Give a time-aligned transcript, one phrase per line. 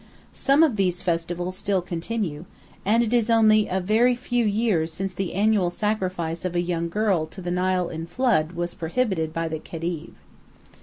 [0.33, 2.45] Some of these festivals still continue,
[2.83, 6.89] and it is only a very few years since the annual sacrifice of a young
[6.89, 10.15] girl to the Nile in flood was prohibited by the Khedive.